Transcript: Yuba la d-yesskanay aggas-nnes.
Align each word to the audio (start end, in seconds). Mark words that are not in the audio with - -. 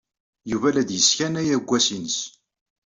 Yuba 0.51 0.69
la 0.73 0.83
d-yesskanay 0.87 1.49
aggas-nnes. 1.55 2.17